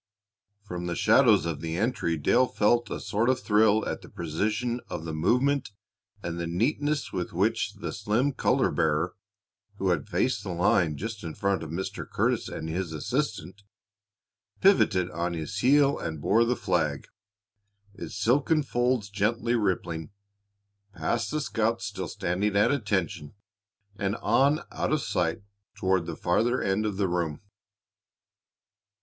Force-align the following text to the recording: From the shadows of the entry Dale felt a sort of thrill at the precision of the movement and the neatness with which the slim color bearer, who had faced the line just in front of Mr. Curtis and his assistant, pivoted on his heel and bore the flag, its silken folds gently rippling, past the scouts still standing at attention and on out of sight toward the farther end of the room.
From 0.63 0.87
the 0.87 0.95
shadows 0.95 1.45
of 1.45 1.61
the 1.61 1.77
entry 1.77 2.17
Dale 2.17 2.47
felt 2.47 2.89
a 2.89 2.99
sort 2.99 3.29
of 3.29 3.39
thrill 3.39 3.87
at 3.87 4.01
the 4.01 4.09
precision 4.09 4.81
of 4.89 5.05
the 5.05 5.13
movement 5.13 5.69
and 6.23 6.39
the 6.39 6.47
neatness 6.47 7.13
with 7.13 7.33
which 7.33 7.73
the 7.73 7.93
slim 7.93 8.31
color 8.33 8.71
bearer, 8.71 9.13
who 9.77 9.89
had 9.89 10.09
faced 10.09 10.41
the 10.41 10.53
line 10.53 10.97
just 10.97 11.23
in 11.23 11.35
front 11.35 11.61
of 11.61 11.69
Mr. 11.69 12.09
Curtis 12.09 12.49
and 12.49 12.67
his 12.67 12.93
assistant, 12.93 13.61
pivoted 14.59 15.11
on 15.11 15.33
his 15.35 15.59
heel 15.59 15.99
and 15.99 16.19
bore 16.19 16.45
the 16.45 16.55
flag, 16.55 17.05
its 17.93 18.15
silken 18.15 18.63
folds 18.63 19.07
gently 19.07 19.53
rippling, 19.53 20.09
past 20.95 21.29
the 21.29 21.41
scouts 21.41 21.85
still 21.85 22.07
standing 22.07 22.55
at 22.55 22.71
attention 22.71 23.35
and 23.97 24.15
on 24.15 24.61
out 24.71 24.91
of 24.91 25.03
sight 25.03 25.43
toward 25.75 26.07
the 26.07 26.15
farther 26.17 26.59
end 26.59 26.87
of 26.87 26.97
the 26.97 27.07
room. 27.07 27.39